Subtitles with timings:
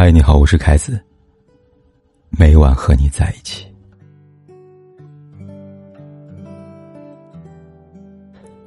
[0.00, 0.98] 嗨，你好，我是凯子。
[2.30, 3.66] 每晚和你在一起。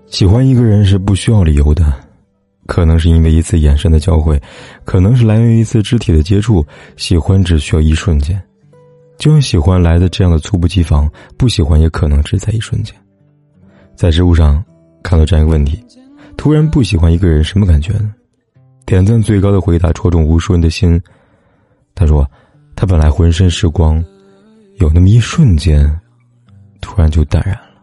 [0.05, 1.91] 喜欢一个人是不需要理由的，
[2.67, 4.39] 可能是因为一次眼神的交汇，
[4.85, 6.64] 可能是来源于一次肢体的接触。
[6.97, 8.39] 喜欢只需要一瞬间，
[9.18, 12.95] 就像喜欢来的这样的猝不及防，不喜欢也可能只在一瞬间。
[13.95, 14.63] 在知乎上
[15.02, 15.84] 看到这样一个问题：
[16.38, 18.13] 突然不喜欢一个人，什么感觉呢？
[18.86, 21.02] 点赞最高的回答戳中无数人的心。
[21.96, 22.30] 他说
[22.75, 24.04] ：“他本来浑身是光，
[24.75, 25.89] 有那么一瞬间，
[26.82, 27.82] 突然就淡然了，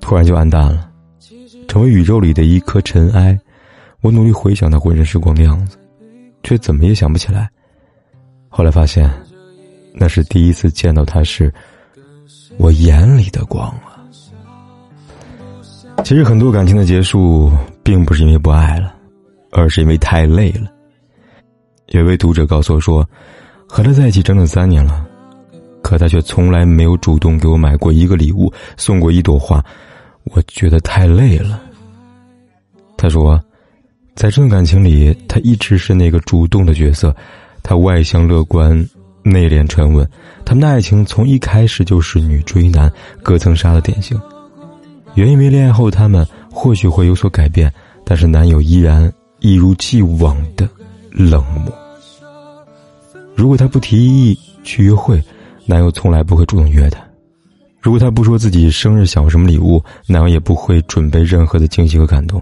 [0.00, 0.90] 突然就暗淡了，
[1.68, 3.38] 成为宇宙里的一颗尘埃。
[4.00, 5.76] 我努力回想他浑身是光的样子，
[6.42, 7.50] 却怎么也想不起来。
[8.48, 9.10] 后来发现，
[9.94, 11.52] 那是第一次见到他时，
[12.58, 13.98] 我眼里的光啊。
[16.04, 17.50] 其实很多感情的结束，
[17.82, 18.94] 并不是因为不爱了。”
[19.52, 20.70] 而是因为太累了。
[21.88, 23.08] 有位读者告诉我说，
[23.68, 25.06] 和他在一起整整三年了，
[25.82, 29.64] 可他却从来没有主动给我买过一个礼物，送过一朵花。
[30.24, 31.60] 我觉得太累了。
[32.96, 33.40] 他说，
[34.14, 37.14] 在这段感情里，他一直是那个主动的角色，
[37.62, 38.76] 他外向乐观、
[39.22, 40.08] 内敛沉稳，
[40.44, 44.20] 他们的爱情从一开始就是女追男、隔层纱的典型。
[45.14, 47.72] 原以为恋爱后他们或许会有所改变，
[48.04, 49.12] 但是男友依然。
[49.40, 50.66] 一如既往的
[51.10, 51.85] 冷漠。
[53.36, 55.22] 如果他不提议去约会，
[55.66, 56.98] 男友从来不会主动约她；
[57.82, 62.40] 如果他不说自己生日想要什么礼物，男友也不会准备任何的惊喜和感动；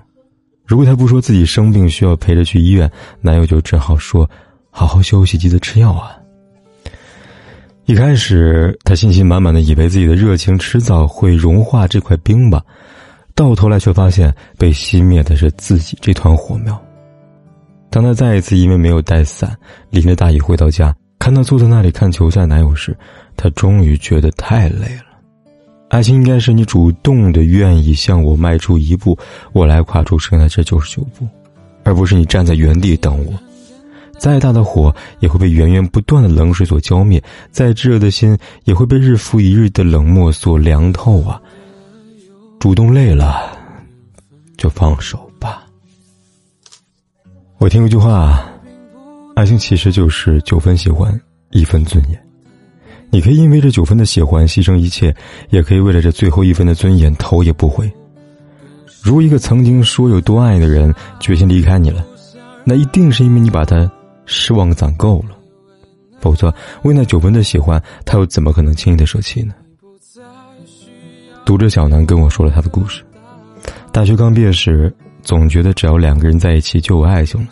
[0.64, 2.88] 如果他不说自己生病需要陪着去医院，
[3.20, 4.30] 男友就只好说
[4.70, 6.16] ：“好好休息，记得吃药啊。”
[7.86, 12.62] 一开始，他信心满满的以为自己的热情迟早会融化这块冰吧。
[13.34, 16.80] 到头来却发现，被熄灭的是自己这团火苗。
[17.94, 19.56] 当他再一次因为没有带伞，
[19.90, 22.92] 淋着大雨回到家，看到坐在那里看球赛男友时，
[23.36, 25.04] 他终于觉得太累了。
[25.90, 29.16] 爱情应该是你主动的愿意向我迈出一步，
[29.52, 31.24] 我来跨出剩下这九十九步，
[31.84, 33.32] 而不是你站在原地等我。
[34.18, 37.22] 再大的火也会被源源不断的冷水所浇灭，
[37.52, 41.40] 再炙热的心也会被日复一日的冷漠所凉透啊。
[42.58, 43.56] 主动累了，
[44.56, 45.23] 就放手。
[47.58, 48.44] 我听过一句话，
[49.34, 51.18] 爱情其实就是九分喜欢，
[51.50, 52.20] 一分尊严。
[53.10, 55.14] 你可以因为这九分的喜欢牺牲一切，
[55.50, 57.90] 也可以为了这最后一分的尊严头也不回。
[59.02, 62.04] 如一个曾经说有多爱的人决心离开你了，
[62.64, 63.90] 那一定是因为你把他
[64.26, 65.36] 失望攒够了，
[66.20, 69.54] 否则为那九分的喜欢，他又怎么可能轻易的舍弃呢？
[71.46, 73.04] 读者小南跟我说了他的故事。
[73.92, 74.92] 大学刚毕业时，
[75.24, 77.48] 总觉得只要两个人在一起就有爱情了，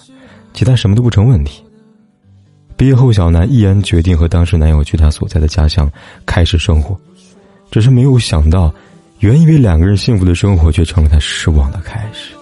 [0.52, 1.64] 其他什么都不成问题。
[2.76, 5.90] 毕业后，小南毅然决定和当时男友去他所在的家乡
[6.26, 6.98] 开始生活，
[7.70, 8.72] 只是没有想到，
[9.20, 12.34] 原以为两个人幸福的生活，却成了他失望的开始。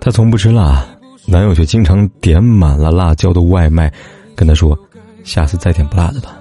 [0.00, 0.86] 他从不吃辣，
[1.26, 3.92] 男友却经常点满了辣椒的外卖，
[4.34, 4.78] 跟他说
[5.24, 6.36] ：“下次再点不辣的吧。”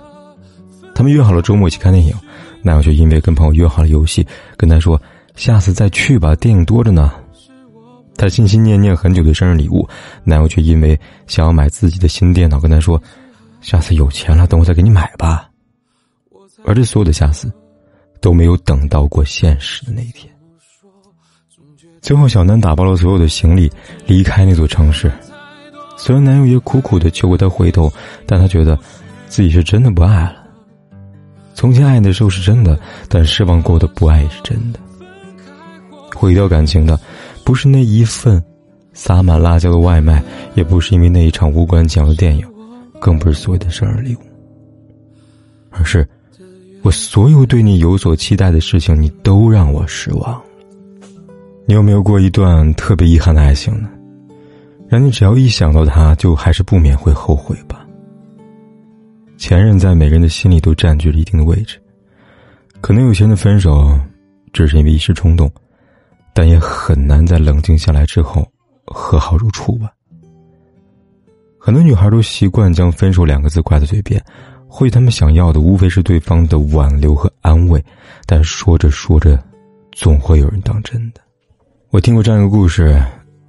[0.96, 2.14] 他们约好了周末一起看电影。
[2.62, 4.26] 男友却因为跟朋友约好了游戏，
[4.58, 5.00] 跟他说
[5.36, 7.12] ：“下次再去吧，电影多着呢。”
[8.26, 9.88] 他心心念念很久的生日礼物，
[10.24, 13.00] 男友却因为想要买自己的新电脑，跟他说
[13.62, 15.48] ：“下次有钱了，等我再给你买吧。”
[16.66, 17.54] 而这所有的下次，
[18.20, 20.34] 都没有等到过现实的那一天。
[22.02, 23.72] 最后，小南打包了所有的行李，
[24.08, 25.12] 离开那座城市。
[25.96, 27.94] 虽然男友也苦苦的求过她回头，
[28.26, 28.76] 但她觉得
[29.28, 30.44] 自己是真的不爱了。
[31.54, 34.80] 从前爱的时候是真的，但失望过的不爱也是真的。
[36.16, 37.00] 毁掉感情的，
[37.46, 38.44] 不是那一份
[38.92, 40.22] 撒满辣椒的外卖，
[40.56, 42.46] 也不是因为那一场无关紧要的电影，
[43.00, 44.20] 更不是所谓的生日礼物，
[45.70, 46.06] 而是
[46.82, 50.42] 我所有对你有所期待的事情，你都让我失望。
[51.68, 53.90] 你有没有过一段特别遗憾的爱情呢？
[54.88, 57.86] 让你只要一想到他，就还是不免会后悔吧。
[59.38, 61.80] 前任在每个人的心里都占据了一定的位置，
[62.82, 64.00] 可能有些人的分手
[64.54, 65.52] 只是因为一时冲动，
[66.36, 68.46] 但也很难在冷静下来之后
[68.86, 69.90] 和好如初吧。
[71.58, 74.22] 很多女孩都习惯将“分手”两个字挂在嘴边，
[74.68, 77.84] 或许他们想要的无非是对方的挽留和安慰，
[78.26, 79.42] 但说着说着，
[79.94, 81.22] 总会有人当真的。
[81.90, 83.02] 我听过这样一个故事：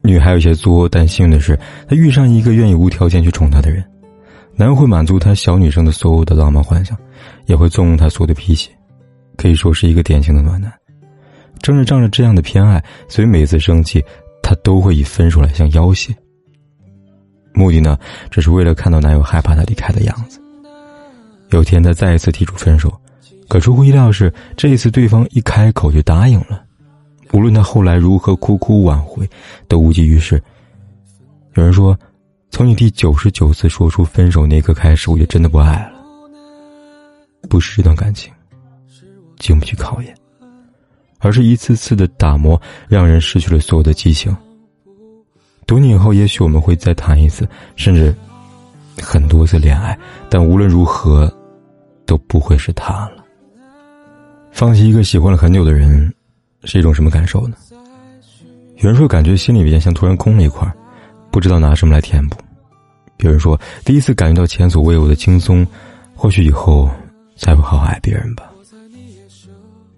[0.03, 1.59] 女孩有些作，但幸运的是，
[1.89, 3.85] 她遇上一个愿意无条件去宠她的人。
[4.55, 6.97] 男人会满足她小女生的所有的浪漫幻想，
[7.47, 8.71] 也会纵容她所有的脾气，
[9.37, 10.73] 可以说是一个典型的暖男。
[11.61, 14.05] 正是仗着这样的偏爱，所以每次生气，
[14.43, 16.15] 他都会以分手来相要挟。
[17.53, 17.99] 目的呢，
[18.31, 20.41] 只是为了看到男友害怕她离开的样子。
[21.51, 22.93] 有天，她再一次提出分手，
[23.49, 26.63] 可出乎意料是，这一次对方一开口就答应了。
[27.33, 29.29] 无论她后来如何苦苦挽回，
[29.69, 30.43] 都无济于事。
[31.55, 31.99] 有人说，
[32.51, 35.93] 从你第九十九次说出分手那刻开始，我就真的不爱了。
[37.49, 38.33] 不是这段感情
[39.39, 40.15] 经不起考验，
[41.27, 44.35] 而是一次次的打磨，让人失去了所有的激情。
[45.67, 48.15] 读你以后，也许我们会再谈一次，甚至
[49.03, 49.99] 很多次恋爱，
[50.31, 51.29] 但无论如何，
[52.07, 53.25] 都不会是他了。
[54.53, 56.15] 放弃一个喜欢了很久的人，
[56.63, 57.57] 是一种什么感受呢？
[58.77, 60.73] 有人说，感觉心里边像突然空了一块。
[61.33, 62.37] 不知道拿什么来填补。
[63.19, 65.67] 有人说，第一次感觉到前所未有的轻松，
[66.15, 66.89] 或许以后
[67.37, 68.49] 才会好好爱别人吧。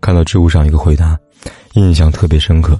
[0.00, 1.18] 看到知乎上一个回答，
[1.74, 2.78] 印象特别深刻。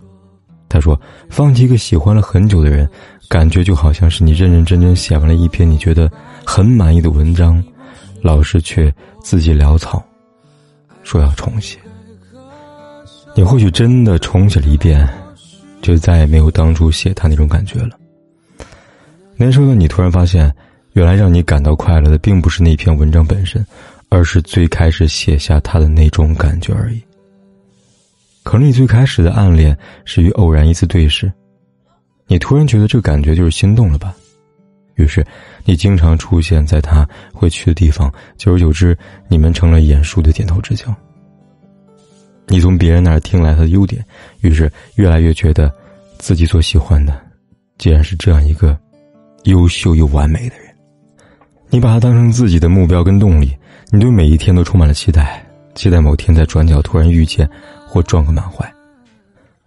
[0.68, 1.00] 他说
[1.30, 2.86] ：“放弃一个喜欢了很久的人，
[3.28, 6.10] 感觉就好像是你认认真真写完了一篇你觉得
[6.44, 7.62] 很满意的文章，
[8.20, 10.04] 老师却字迹潦草，
[11.02, 11.78] 说要重写。
[13.34, 15.08] 你或许真的重写了一遍，
[15.80, 17.96] 就再也没有当初写他那种感觉了。”
[19.40, 20.54] 那时候的你突然发现，
[20.92, 23.64] 原来让你感到快乐的并不是那篇文章本身，
[24.10, 27.00] 而是最开始写下它的那种感觉而已。
[28.48, 31.30] 可能你最开始的暗恋是与偶然一次对视，
[32.26, 34.14] 你突然觉得这个感觉就是心动了吧？
[34.94, 35.22] 于是
[35.66, 38.96] 你经常出现在他会去的地方，久而久之，
[39.28, 40.86] 你们成了眼熟的点头之交。
[42.46, 44.02] 你从别人那儿听来他的优点，
[44.40, 45.70] 于是越来越觉得，
[46.16, 47.20] 自己所喜欢的，
[47.76, 48.74] 竟然是这样一个。
[49.44, 50.74] 优秀又完美的人，
[51.68, 53.54] 你把他当成自己的目标跟动力，
[53.90, 57.46] 你对每一天都充满了期待，期待某天在转角突然遇见，
[57.88, 58.70] 或撞个满怀。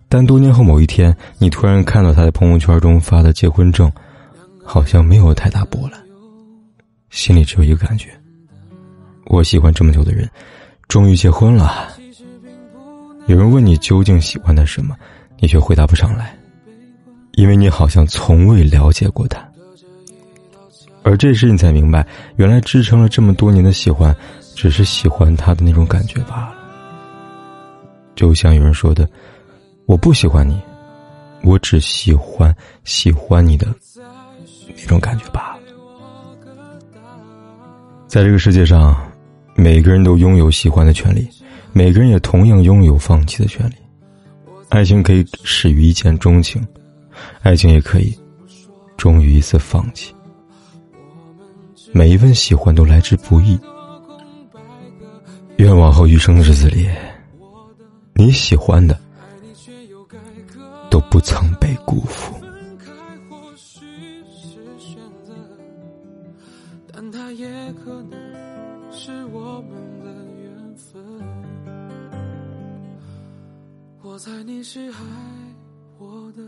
[0.07, 3.91] 但多年后某一天，你突然看到他在朋友圈中发的结婚证，
[4.63, 5.99] 好像没有太大波澜，
[7.09, 8.09] 心里只有一个感觉：
[9.25, 10.29] 我喜欢这么久的人，
[10.87, 11.87] 终于结婚了。
[13.27, 14.95] 有人问你究竟喜欢他什么，
[15.39, 16.37] 你却回答不上来，
[17.33, 19.41] 因为你好像从未了解过他。
[21.03, 24.15] 而这时你才明白，原来支撑了这么多年的喜欢，
[24.55, 26.60] 只是喜欢他的那种感觉罢了。
[28.21, 29.09] 就像有人说的
[29.87, 30.61] ：“我不喜欢你，
[31.41, 33.65] 我只喜欢喜欢你的
[34.77, 35.61] 那种感觉罢了。”
[38.05, 38.95] 在这个世界上，
[39.55, 41.27] 每个人都拥有喜欢的权利，
[41.73, 43.73] 每个人也同样拥有放弃的权利。
[44.69, 46.63] 爱情可以始于一见钟情，
[47.41, 48.15] 爱情也可以
[48.97, 50.13] 终于一次放弃。
[51.91, 53.59] 每一份喜欢都来之不易，
[55.57, 56.87] 愿往后余生的日子里，
[58.13, 58.97] 你喜欢的
[60.89, 62.37] 都不曾被辜负。
[62.39, 62.91] 分开
[63.29, 63.79] 或许
[64.25, 65.33] 是选择
[66.91, 67.47] 但它也
[67.83, 70.11] 可能是我们的
[70.41, 71.01] 缘分。
[74.03, 74.95] 我猜你是爱
[75.97, 76.43] 我的，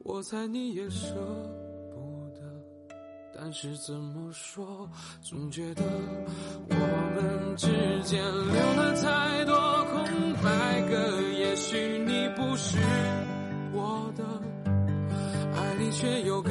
[0.00, 1.14] 我猜你也舍。
[3.38, 4.88] 但是怎么说，
[5.20, 5.82] 总觉得
[6.68, 6.74] 我
[7.14, 7.66] 们之
[8.02, 11.22] 间留了太多空白格。
[11.32, 12.78] 也许你不是
[13.72, 14.24] 我的，
[15.54, 16.50] 爱你却又该